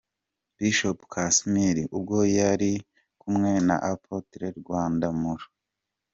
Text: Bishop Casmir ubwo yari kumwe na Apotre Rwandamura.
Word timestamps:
Bishop 0.57 0.99
Casmir 1.13 1.77
ubwo 1.97 2.17
yari 2.37 2.71
kumwe 3.21 3.51
na 3.67 3.75
Apotre 3.91 4.47
Rwandamura. 4.59 5.45